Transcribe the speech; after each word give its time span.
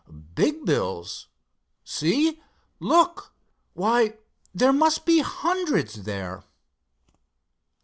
"Big 0.33 0.65
bills! 0.65 1.27
See, 1.83 2.41
look! 2.79 3.33
Why, 3.75 4.17
there 4.51 4.73
must 4.73 5.05
be 5.05 5.19
hundreds 5.19 6.05
there!" 6.05 6.43